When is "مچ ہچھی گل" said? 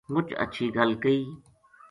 0.13-0.91